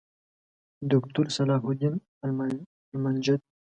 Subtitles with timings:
[0.89, 1.95] دوکتورصلاح الدین
[2.93, 3.39] المنجد